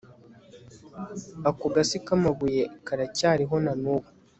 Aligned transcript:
ako 1.49 1.65
gasi 1.75 1.97
k'amabuye 2.05 2.61
karacyariho 2.85 3.55
na 3.65 3.73
n'ubu 3.81 4.09